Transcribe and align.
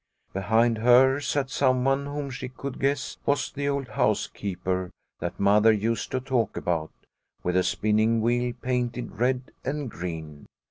Behind 0.33 0.79
her 0.79 1.19
sat 1.19 1.51
someone 1.51 2.07
whom 2.07 2.31
she 2.31 2.49
could 2.49 2.79
guess 2.79 3.17
was 3.23 3.51
the 3.51 3.69
old 3.69 3.89
housekeeper 3.89 4.89
that 5.19 5.39
Mother 5.39 5.71
used 5.71 6.09
to 6.09 6.19
talk 6.19 6.57
about, 6.57 6.89
with 7.43 7.55
a 7.55 7.61
spinning 7.61 8.19
wheel 8.19 8.51
painted 8.63 9.11
red 9.19 9.51
and 9.63 9.91
green. 9.91 10.47